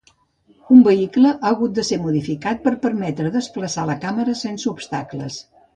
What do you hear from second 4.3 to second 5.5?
sense obstacles.